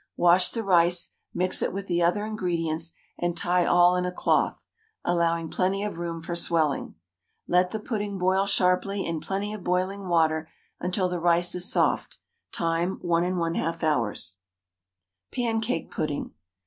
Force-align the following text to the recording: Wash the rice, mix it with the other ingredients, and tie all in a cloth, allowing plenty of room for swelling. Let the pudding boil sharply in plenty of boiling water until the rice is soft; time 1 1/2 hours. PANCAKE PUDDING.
Wash 0.17 0.49
the 0.49 0.63
rice, 0.63 1.11
mix 1.31 1.61
it 1.61 1.71
with 1.71 1.85
the 1.85 2.01
other 2.01 2.25
ingredients, 2.25 2.93
and 3.19 3.37
tie 3.37 3.67
all 3.67 3.95
in 3.95 4.03
a 4.03 4.11
cloth, 4.11 4.65
allowing 5.05 5.47
plenty 5.47 5.83
of 5.83 5.99
room 5.99 6.23
for 6.23 6.35
swelling. 6.35 6.95
Let 7.47 7.69
the 7.69 7.79
pudding 7.79 8.17
boil 8.17 8.47
sharply 8.47 9.05
in 9.05 9.19
plenty 9.19 9.53
of 9.53 9.63
boiling 9.63 10.07
water 10.07 10.49
until 10.79 11.07
the 11.07 11.19
rice 11.19 11.53
is 11.53 11.71
soft; 11.71 12.17
time 12.51 12.95
1 13.03 13.23
1/2 13.35 13.83
hours. 13.83 14.37
PANCAKE 15.31 15.91
PUDDING. 15.91 16.31